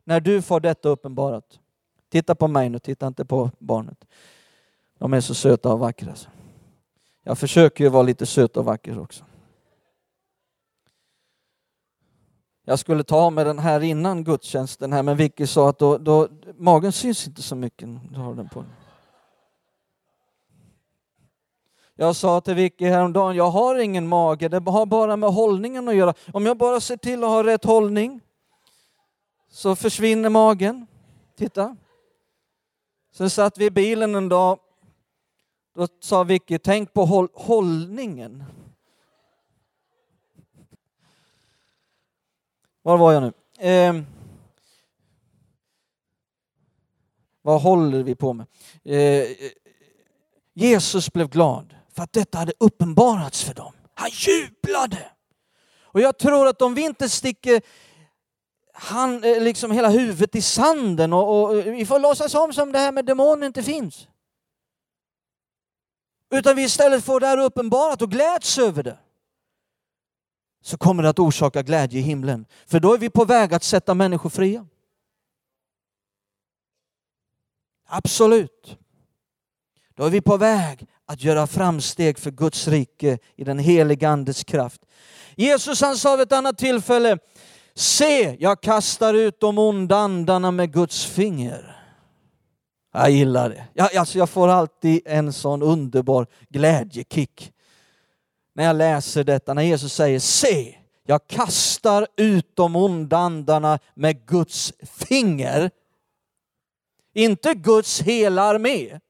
[0.06, 1.60] När du får detta uppenbarat.
[2.08, 4.04] Titta på mig nu, titta inte på barnet.
[4.98, 6.10] De är så söta och vackra.
[6.10, 6.28] Alltså.
[7.22, 9.24] Jag försöker ju vara lite söt och vacker också.
[12.64, 15.98] Jag skulle ta av mig den här innan gudstjänsten här, men Vicky sa att då,
[15.98, 17.88] då, magen syns inte så mycket.
[18.10, 18.64] Du har den på.
[21.94, 25.94] Jag sa till Vicky häromdagen, jag har ingen mage, det har bara med hållningen att
[25.96, 26.14] göra.
[26.32, 28.20] Om jag bara ser till att ha rätt hållning
[29.56, 30.86] så försvinner magen.
[31.36, 31.76] Titta.
[33.12, 34.58] Sen satt vi i bilen en dag,
[35.74, 38.44] då sa Vicky, tänk på håll hållningen.
[42.82, 43.32] Var var jag nu?
[43.68, 44.02] Eh,
[47.42, 48.46] vad håller vi på med?
[48.84, 49.28] Eh,
[50.54, 53.72] Jesus blev glad för att detta hade uppenbarats för dem.
[53.94, 55.10] Han jublade.
[55.80, 57.62] Och jag tror att om vi inte sticker
[58.78, 62.92] han, liksom hela huvudet i sanden och, och vi får låtsas om som det här
[62.92, 64.08] med demoner inte finns.
[66.30, 68.98] Utan vi istället får det här uppenbarat och gläds över det.
[70.62, 72.46] Så kommer det att orsaka glädje i himlen.
[72.66, 74.66] För då är vi på väg att sätta människor fria.
[77.86, 78.78] Absolut.
[79.94, 84.44] Då är vi på väg att göra framsteg för Guds rike i den heliga Andes
[84.44, 84.80] kraft.
[85.36, 87.18] Jesus han sa vid ett annat tillfälle,
[87.76, 91.82] se jag kastar ut de onda andarna med Guds finger.
[92.92, 93.66] Jag gillar det.
[93.74, 97.52] Jag, alltså jag får alltid en sån underbar glädjekick
[98.56, 104.26] när jag läser detta, när Jesus säger se, jag kastar ut de onda andarna med
[104.26, 105.70] Guds finger.
[107.14, 109.00] Inte Guds hela armé,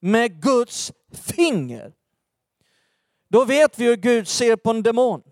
[0.00, 1.92] med Guds finger.
[3.30, 5.22] Då vet vi hur Gud ser på en demon.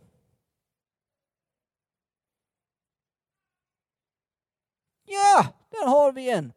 [5.06, 6.52] Ja, där har vi en.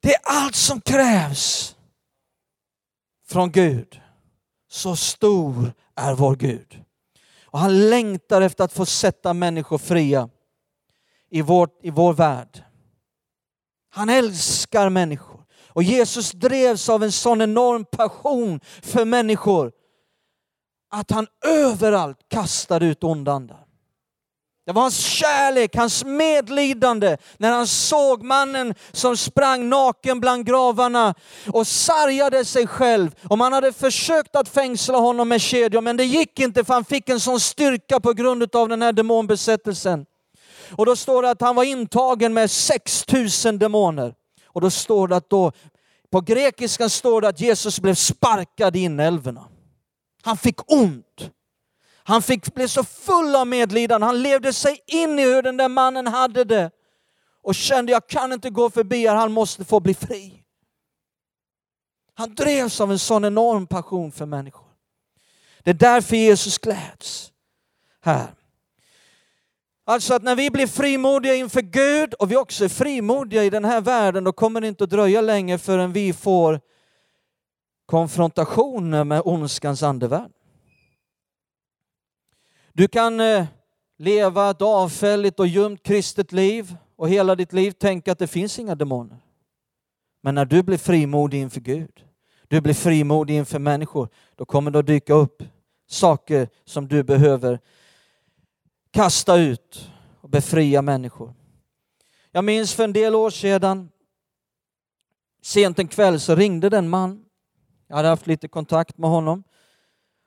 [0.00, 1.76] Det är allt som krävs
[3.26, 4.00] från Gud.
[4.68, 6.84] Så stor är vår Gud.
[7.44, 10.28] Och han längtar efter att få sätta människor fria
[11.28, 12.64] i vår, i vår värld.
[13.88, 15.37] Han älskar människor.
[15.78, 19.72] Och Jesus drevs av en sån enorm passion för människor
[20.90, 23.64] att han överallt kastade ut onda andar.
[24.66, 31.14] Det var hans kärlek, hans medlidande när han såg mannen som sprang naken bland gravarna
[31.52, 33.10] och sargade sig själv.
[33.30, 36.84] Och man hade försökt att fängsla honom med kedjor men det gick inte för han
[36.84, 40.06] fick en sån styrka på grund av den här demonbesättelsen.
[40.76, 44.14] Och då står det att han var intagen med 6000 demoner.
[44.58, 45.52] Och då står det att då,
[46.10, 49.48] på grekiskan står det att Jesus blev sparkad i inälvorna.
[50.22, 51.30] Han fick ont.
[51.94, 54.06] Han fick bli så full av medlidande.
[54.06, 56.70] Han levde sig in i hur den där mannen hade det
[57.42, 60.42] och kände jag kan inte gå förbi här, han måste få bli fri.
[62.14, 64.68] Han drevs av en sån enorm passion för människor.
[65.62, 67.32] Det är därför Jesus gläds
[68.00, 68.34] här.
[69.88, 73.64] Alltså att när vi blir frimodiga inför Gud och vi också är frimodiga i den
[73.64, 76.60] här världen, då kommer det inte att dröja länge förrän vi får
[77.86, 80.32] konfrontationer med ondskans andevärld.
[82.72, 83.46] Du kan eh,
[83.98, 88.58] leva ett avfälligt och ljumt kristet liv och hela ditt liv tänka att det finns
[88.58, 89.18] inga demoner.
[90.22, 92.04] Men när du blir frimodig inför Gud,
[92.48, 95.42] du blir frimodig inför människor, då kommer det att dyka upp
[95.86, 97.60] saker som du behöver
[98.98, 99.90] kasta ut
[100.20, 101.34] och befria människor.
[102.32, 103.90] Jag minns för en del år sedan,
[105.42, 107.24] sent en kväll så ringde den man.
[107.86, 109.44] Jag hade haft lite kontakt med honom.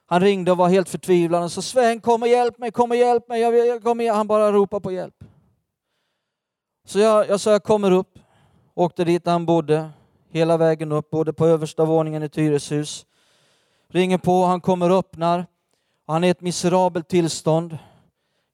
[0.06, 2.98] Han ringde och var helt förtvivlad och sa Sven kom och hjälp mig, kom och
[2.98, 3.42] hjälp mig.
[3.42, 5.24] Jag, jag, kom Han bara ropade på hjälp.
[6.86, 8.20] Så jag, jag sa jag kommer upp,
[8.74, 9.90] åkte dit han bodde,
[10.30, 13.06] hela vägen upp, bodde på översta våningen i ett hyreshus.
[13.90, 15.46] Ringer på, han kommer och öppnar.
[16.08, 17.78] Han är i ett miserabelt tillstånd.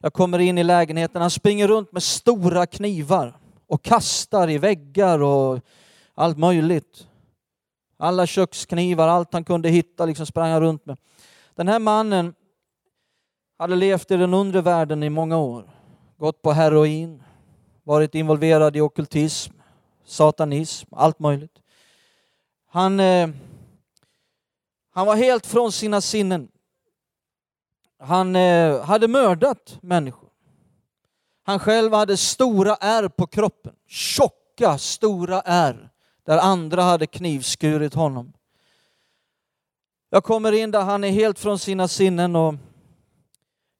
[0.01, 5.19] Jag kommer in i lägenheten, han springer runt med stora knivar och kastar i väggar
[5.19, 5.59] och
[6.13, 7.07] allt möjligt.
[7.97, 10.97] Alla köksknivar, allt han kunde hitta liksom sprang han runt med.
[11.55, 12.33] Den här mannen
[13.57, 15.69] hade levt i den undre världen i många år.
[16.17, 17.23] Gått på heroin,
[17.83, 19.53] varit involverad i okultism,
[20.05, 21.59] satanism, allt möjligt.
[22.69, 23.29] Han, eh,
[24.93, 26.47] han var helt från sina sinnen.
[27.99, 30.29] Han eh, hade mördat människor.
[31.43, 33.73] Han själv hade stora ärr på kroppen.
[33.87, 35.89] Tjocka, stora ärr
[36.25, 38.33] där andra hade knivskurit honom.
[40.09, 42.55] Jag kommer in där han är helt från sina sinnen och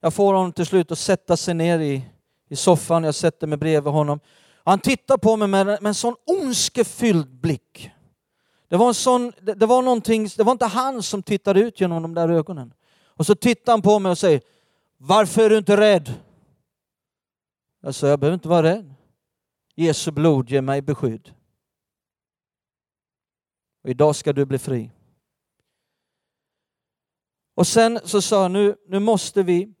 [0.00, 2.04] jag får honom till slut att sätta sig ner i,
[2.48, 3.04] i soffan.
[3.04, 4.20] Jag sätter mig bredvid honom.
[4.64, 7.90] Han tittar på mig med, med en sån ondskefylld blick.
[8.68, 11.80] Det var, en sån, det, det, var någonting, det var inte han som tittade ut
[11.80, 12.72] genom de där ögonen.
[13.18, 14.40] Och så tittar han på mig och säger,
[14.96, 16.14] varför är du inte rädd?
[17.80, 18.94] Jag sa, jag behöver inte vara rädd.
[19.74, 21.34] Jesu blod ger mig beskydd.
[23.82, 24.90] Och idag ska du bli fri.
[27.54, 29.74] Och sen så sa han, nu, nu måste vi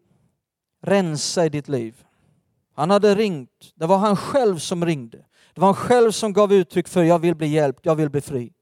[0.82, 2.04] rensa i ditt liv.
[2.74, 5.18] Han hade ringt, det var han själv som ringde.
[5.54, 8.20] Det var han själv som gav uttryck för, jag vill bli hjälpt, jag vill bli
[8.20, 8.52] fri.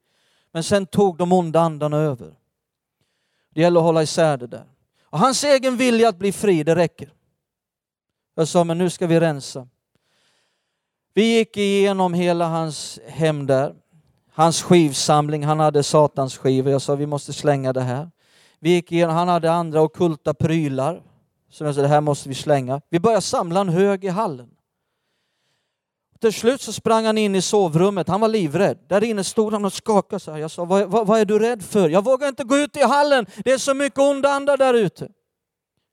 [0.53, 2.37] Men sen tog de onda andarna över.
[3.57, 4.65] Det gäller att hålla isär det där.
[5.05, 7.13] Och hans egen vilja att bli fri, det räcker.
[8.35, 9.69] Jag sa, men nu ska vi rensa.
[11.15, 13.75] Vi gick igenom hela hans hem där.
[14.33, 16.73] Hans skivsamling, han hade satans skivor.
[16.73, 18.11] Jag sa, vi måste slänga det här.
[18.59, 21.03] Vi gick igenom, han hade andra okulta prylar.
[21.51, 22.81] Så jag sa, det här måste vi slänga.
[22.89, 24.51] Vi började samla en hög i hallen.
[26.21, 28.79] Till slut så sprang han in i sovrummet, han var livrädd.
[28.87, 30.39] Där inne stod han och skakade så här.
[30.39, 31.89] Jag sa, vad, vad, vad, är du rädd för?
[31.89, 35.09] Jag vågar inte gå ut i hallen, det är så mycket onda andar där ute.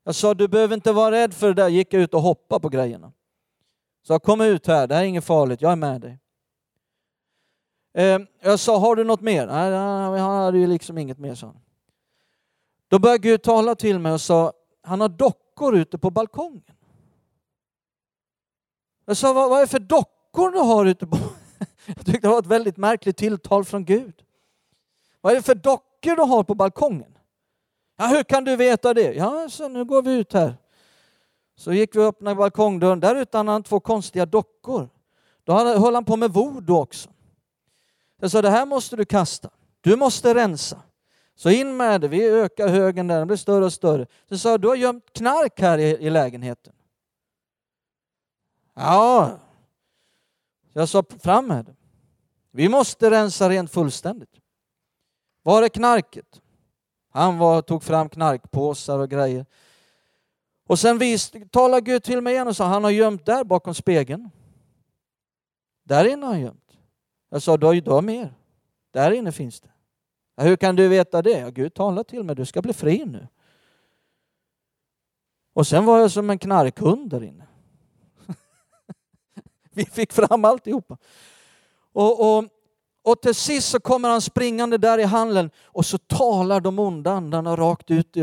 [0.04, 1.68] Jag sa, du behöver inte vara rädd för det där.
[1.68, 3.12] Gick ut och hoppade på grejerna.
[4.06, 6.18] Så kom ut här, det här är inget farligt, jag är med dig.
[7.94, 9.46] Eh, jag sa, har du något mer?
[9.46, 9.72] Nej,
[10.20, 11.54] han hade ju liksom inget mer, sa
[12.88, 14.52] Då började Gud tala till mig och sa,
[14.82, 16.62] han har dockor ute på balkongen.
[19.04, 21.16] Jag sa, vad, vad är det för dockor du har ute på...
[21.86, 24.14] Jag tyckte det var ett väldigt märkligt tilltal från Gud.
[25.20, 27.18] Vad är det för dockor du har på balkongen?
[27.96, 29.14] Ja, hur kan du veta det?
[29.14, 30.56] Ja, så nu går vi ut här.
[31.56, 33.00] Så gick vi och öppnade balkongdörren.
[33.00, 34.88] Där ute hade han två konstiga dockor.
[35.44, 37.10] Då höll han på med voodoo också.
[38.20, 39.50] Jag sa, det här måste du kasta.
[39.80, 40.82] Du måste rensa.
[41.34, 44.06] Så in med det, vi ökar högen där, den blir större och större.
[44.28, 46.72] Så sa du har gömt knark här i, i lägenheten.
[48.74, 49.30] Ja,
[50.74, 51.74] jag sa fram med det.
[52.50, 54.40] Vi måste rensa rent fullständigt.
[55.42, 56.40] Var är knarket?
[57.10, 59.46] Han var, tog fram knarkpåsar och grejer.
[60.66, 63.74] Och sen vis, talade Gud till mig igen och sa, han har gömt där bakom
[63.74, 64.30] spegeln.
[65.84, 66.78] Där inne har han gömt.
[67.30, 68.34] Jag sa, du har, ju har mer.
[68.90, 69.70] Där inne finns det.
[70.36, 71.38] Ja, hur kan du veta det?
[71.38, 73.28] Ja, Gud talar till mig, du ska bli fri nu.
[75.52, 77.46] Och sen var jag som en knarkhund där inne.
[79.74, 80.96] Vi fick fram alltihopa.
[81.92, 82.44] Och, och,
[83.02, 87.12] och till sist så kommer han springande där i hallen och så talar de onda
[87.12, 88.16] andarna rakt ut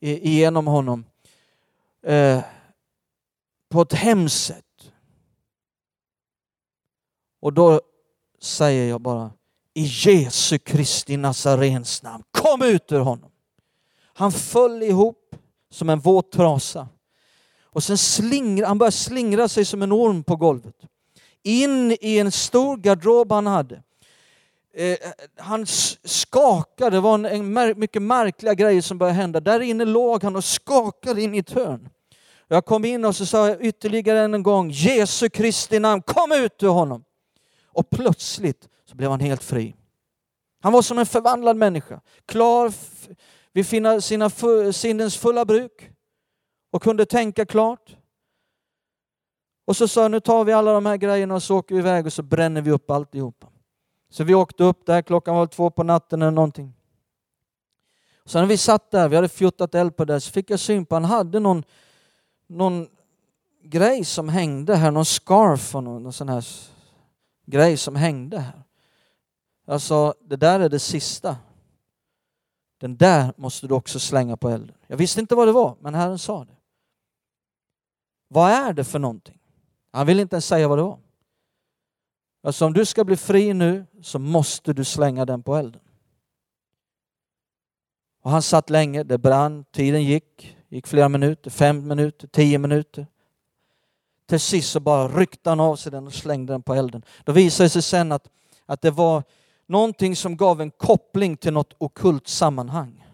[0.00, 1.04] igenom honom.
[2.02, 2.40] Eh,
[3.68, 4.92] på ett hemskt sätt.
[7.40, 7.80] Och då
[8.40, 9.32] säger jag bara
[9.74, 13.30] i Jesu Kristi Nazarens namn, kom ut ur honom.
[14.14, 15.36] Han föll ihop
[15.70, 16.88] som en våt trasa.
[17.74, 20.74] Och sen slingra, han började slingra sig som en orm på golvet.
[21.42, 23.82] In i en stor garderob han hade.
[24.74, 24.96] Eh,
[25.36, 25.66] han
[26.04, 29.40] skakade, det var en, en mycket märkliga grejer som började hända.
[29.40, 31.88] Där inne låg han och skakade in i ett hörn.
[32.48, 36.62] Jag kom in och så sa jag ytterligare en gång, Jesu Kristi namn, kom ut
[36.62, 37.04] ur honom.
[37.66, 39.74] Och plötsligt så blev han helt fri.
[40.60, 42.72] Han var som en förvandlad människa, klar
[43.52, 43.66] vid
[44.04, 44.30] sina
[44.72, 45.90] sinnens fulla bruk
[46.74, 47.96] och kunde tänka klart.
[49.64, 51.78] Och så sa jag, nu tar vi alla de här grejerna och så åker vi
[51.78, 53.46] iväg och så bränner vi upp alltihopa.
[54.10, 56.72] Så vi åkte upp där, klockan var två på natten eller någonting.
[58.24, 60.86] Så när vi satt där, vi hade fjuttat eld på det, så fick jag syn
[60.86, 61.64] på, han hade någon,
[62.46, 62.88] någon
[63.62, 66.46] grej som hängde här, någon scarf och någon, någon sån här
[67.46, 68.62] grej som hängde här.
[69.66, 71.36] Jag sa, det där är det sista.
[72.78, 74.76] Den där måste du också slänga på elden.
[74.86, 76.53] Jag visste inte vad det var, men Herren sa det.
[78.34, 79.38] Vad är det för någonting?
[79.92, 80.98] Han vill inte ens säga vad det var.
[82.42, 85.80] Alltså om du ska bli fri nu så måste du slänga den på elden.
[88.22, 93.06] Och han satt länge, det brann, tiden gick, gick flera minuter, fem minuter, tio minuter.
[94.26, 97.04] Till sist så bara ryckte han av sig den och slängde den på elden.
[97.24, 98.28] Då visade det sig sen att,
[98.66, 99.22] att det var
[99.66, 103.04] någonting som gav en koppling till något okult sammanhang.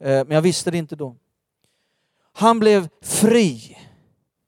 [0.00, 1.16] Eh, men jag visste det inte då.
[2.38, 3.78] Han blev fri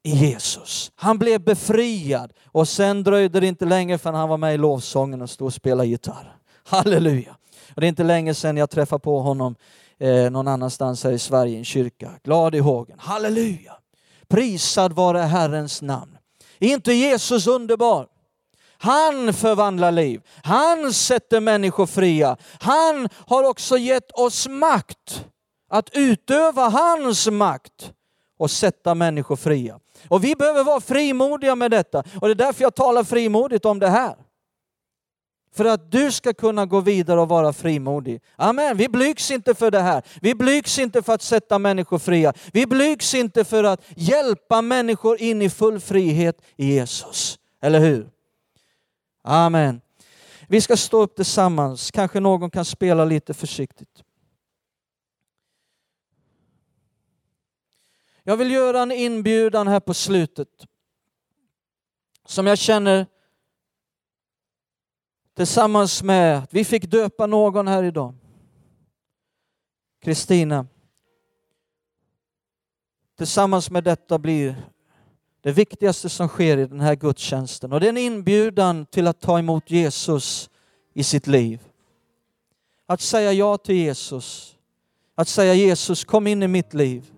[0.02, 0.92] i Jesus.
[0.94, 5.22] Han blev befriad och sen dröjde det inte länge förrän han var med i lovsången
[5.22, 6.36] och stod och spelade gitarr.
[6.64, 7.36] Halleluja!
[7.74, 9.56] Och det är inte länge sedan jag träffade på honom
[9.98, 12.10] eh, någon annanstans här i Sverige, i en kyrka.
[12.24, 12.98] Glad i hågen.
[12.98, 13.72] Halleluja!
[14.28, 16.18] Prisad vare Herrens namn.
[16.58, 18.06] Är inte Jesus underbar?
[18.78, 20.20] Han förvandlar liv.
[20.42, 22.36] Han sätter människor fria.
[22.60, 25.24] Han har också gett oss makt
[25.68, 27.92] att utöva hans makt
[28.38, 29.80] och sätta människor fria.
[30.08, 31.98] Och vi behöver vara frimodiga med detta.
[32.20, 34.14] Och det är därför jag talar frimodigt om det här.
[35.54, 38.20] För att du ska kunna gå vidare och vara frimodig.
[38.36, 38.76] Amen.
[38.76, 40.02] Vi blygs inte för det här.
[40.20, 42.32] Vi blygs inte för att sätta människor fria.
[42.52, 47.38] Vi blygs inte för att hjälpa människor in i full frihet i Jesus.
[47.62, 48.10] Eller hur?
[49.24, 49.80] Amen.
[50.48, 51.90] Vi ska stå upp tillsammans.
[51.90, 54.02] Kanske någon kan spela lite försiktigt.
[58.28, 60.48] Jag vill göra en inbjudan här på slutet
[62.26, 63.06] som jag känner
[65.36, 68.14] tillsammans med att vi fick döpa någon här idag.
[70.02, 70.66] Kristina.
[73.16, 74.56] Tillsammans med detta blir
[75.40, 79.20] det viktigaste som sker i den här gudstjänsten och det är en inbjudan till att
[79.20, 80.50] ta emot Jesus
[80.94, 81.62] i sitt liv.
[82.86, 84.56] Att säga ja till Jesus.
[85.14, 87.12] Att säga Jesus kom in i mitt liv.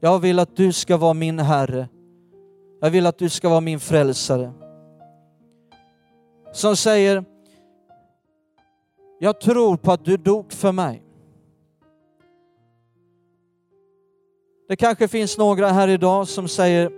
[0.00, 1.88] Jag vill att du ska vara min Herre.
[2.80, 4.52] Jag vill att du ska vara min frälsare.
[6.52, 7.24] Som säger,
[9.18, 11.02] jag tror på att du dog för mig.
[14.68, 16.90] Det kanske finns några här idag som säger,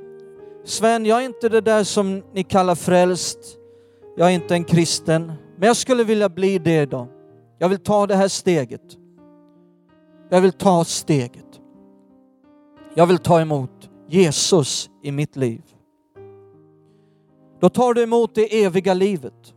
[0.65, 3.39] Sven, jag är inte det där som ni kallar frälst.
[4.17, 7.09] Jag är inte en kristen, men jag skulle vilja bli det idag.
[7.59, 8.97] Jag vill ta det här steget.
[10.31, 11.50] Jag vill ta steget.
[12.95, 15.63] Jag vill ta emot Jesus i mitt liv.
[17.61, 19.55] Då tar du emot det eviga livet.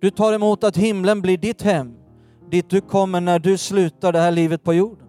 [0.00, 1.94] Du tar emot att himlen blir ditt hem,
[2.50, 5.08] dit du kommer när du slutar det här livet på jorden.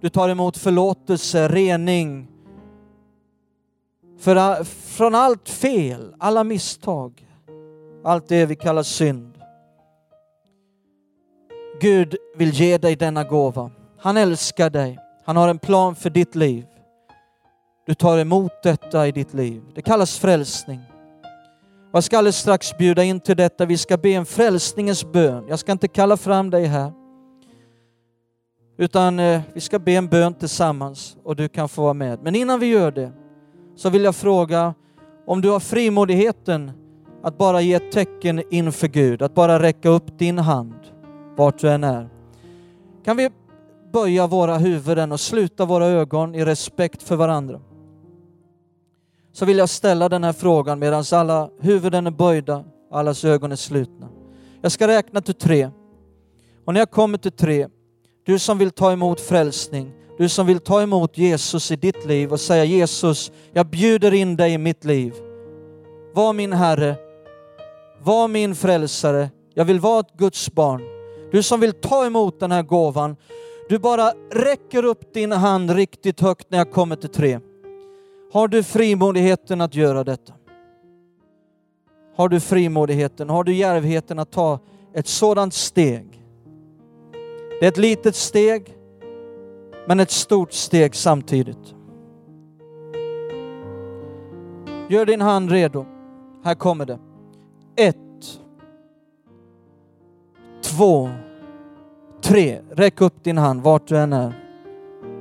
[0.00, 2.28] Du tar emot förlåtelse, rening
[4.18, 7.28] för, från allt fel, alla misstag,
[8.04, 9.38] allt det vi kallar synd.
[11.80, 13.70] Gud vill ge dig denna gåva.
[13.98, 15.03] Han älskar dig.
[15.24, 16.66] Han har en plan för ditt liv.
[17.86, 19.62] Du tar emot detta i ditt liv.
[19.74, 20.80] Det kallas frälsning.
[21.92, 23.66] Jag ska alldeles strax bjuda in till detta.
[23.66, 25.44] Vi ska be en frälsningens bön.
[25.48, 26.92] Jag ska inte kalla fram dig här.
[28.78, 32.22] Utan eh, vi ska be en bön tillsammans och du kan få vara med.
[32.22, 33.12] Men innan vi gör det
[33.76, 34.74] så vill jag fråga
[35.26, 36.70] om du har frimodigheten
[37.22, 40.74] att bara ge ett tecken inför Gud, att bara räcka upp din hand
[41.36, 42.08] vart du än är.
[43.04, 43.30] Kan vi
[43.94, 47.60] böja våra huvuden och sluta våra ögon i respekt för varandra.
[49.32, 53.56] Så vill jag ställa den här frågan medan alla huvuden är böjda, allas ögon är
[53.56, 54.08] slutna.
[54.62, 55.70] Jag ska räkna till tre.
[56.64, 57.68] Och när jag kommer till tre,
[58.26, 62.32] du som vill ta emot frälsning, du som vill ta emot Jesus i ditt liv
[62.32, 65.14] och säga Jesus, jag bjuder in dig i mitt liv.
[66.14, 66.96] Var min Herre,
[68.02, 70.82] var min frälsare, jag vill vara ett Guds barn.
[71.32, 73.16] Du som vill ta emot den här gåvan,
[73.68, 77.40] du bara räcker upp din hand riktigt högt när jag kommer till tre.
[78.32, 80.32] Har du frimodigheten att göra detta?
[82.16, 84.58] Har du frimodigheten, har du järvheten att ta
[84.94, 86.22] ett sådant steg?
[87.60, 88.76] Det är ett litet steg,
[89.86, 91.74] men ett stort steg samtidigt.
[94.88, 95.86] Gör din hand redo.
[96.44, 96.98] Här kommer det.
[97.76, 98.40] Ett,
[100.62, 101.10] två,
[102.24, 104.32] Tre, räck upp din hand vart du än är.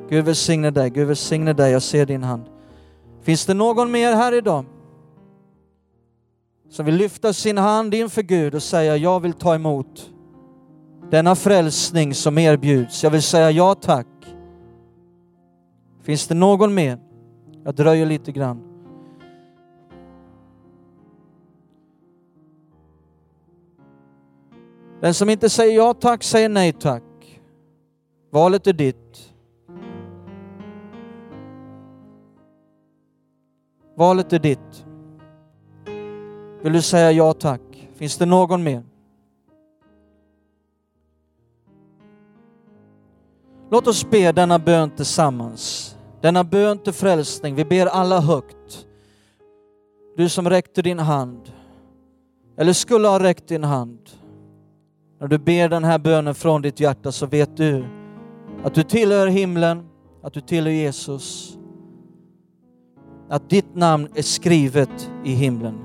[0.10, 2.44] Gud välsigne dig, Gud välsigne dig, jag ser din hand.
[3.22, 4.66] Finns det någon mer här idag?
[6.70, 10.12] Som vill lyfta sin hand inför Gud och säga, jag vill ta emot
[11.12, 13.04] denna frälsning som erbjuds.
[13.04, 14.08] Jag vill säga ja tack.
[16.04, 17.00] Finns det någon mer?
[17.64, 18.73] Jag dröjer lite grann.
[25.04, 27.04] Den som inte säger ja tack säger nej tack.
[28.32, 29.34] Valet är ditt.
[33.96, 34.86] Valet är ditt.
[36.62, 37.90] Vill du säga ja tack?
[37.94, 38.84] Finns det någon mer?
[43.72, 45.96] Låt oss be denna bön tillsammans.
[46.22, 48.88] Denna bön till frälsning, vi ber alla högt.
[50.18, 51.52] Du som räckte din hand,
[52.58, 54.00] eller skulle ha räckt din hand.
[55.24, 57.86] När du ber den här bönen från ditt hjärta så vet du
[58.64, 59.84] att du tillhör himlen,
[60.24, 61.58] att du tillhör Jesus.
[63.30, 65.80] Att ditt namn är skrivet i himlen.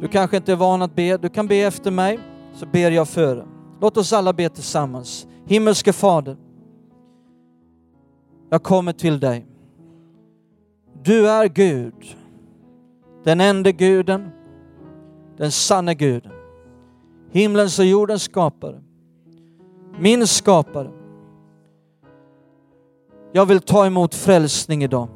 [0.00, 2.18] Du kanske inte är van att be, du kan be efter mig,
[2.54, 3.46] så ber jag före.
[3.80, 5.26] Låt oss alla be tillsammans.
[5.46, 6.36] Himmelske Fader,
[8.50, 9.46] jag kommer till dig.
[11.02, 12.16] Du är Gud,
[13.24, 14.30] den enda guden,
[15.36, 16.32] den sanna guden.
[17.30, 18.82] Himlens och jordens skapare.
[19.98, 20.90] Min skapare.
[23.32, 25.08] Jag vill ta emot frälsning idag.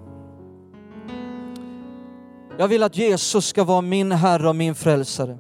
[2.59, 5.39] Jag vill att Jesus ska vara min Herre och min frälsare.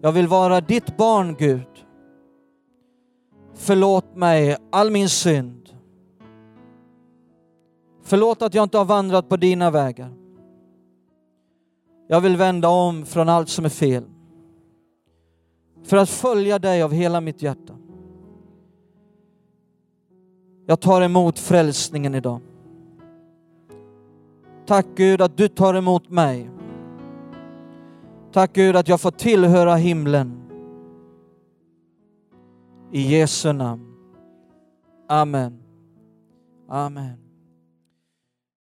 [0.00, 1.86] Jag vill vara ditt barn Gud.
[3.54, 5.68] Förlåt mig all min synd.
[8.02, 10.10] Förlåt att jag inte har vandrat på dina vägar.
[12.08, 14.04] Jag vill vända om från allt som är fel.
[15.84, 17.76] För att följa dig av hela mitt hjärta.
[20.66, 22.40] Jag tar emot frälsningen idag.
[24.66, 26.50] Tack Gud att du tar emot mig.
[28.32, 30.40] Tack Gud att jag får tillhöra himlen.
[32.92, 33.94] I Jesu namn.
[35.08, 35.62] Amen.
[36.68, 37.23] Amen.